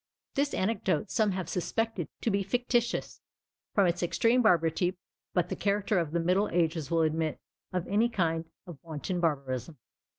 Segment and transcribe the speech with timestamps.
[0.33, 3.21] This anecdote some have suspected to be fictitious,
[3.75, 4.97] from its extreme barbarity;
[5.35, 7.39] but the character of the middle ages will admit
[7.71, 9.77] of any kind of wanton barbarism.